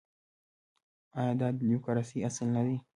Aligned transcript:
آیا 1.19 1.33
دا 1.41 1.47
د 1.53 1.57
ډیموکراسۍ 1.59 2.19
اصل 2.29 2.47
نه 2.55 2.61
دی؟ 2.67 2.77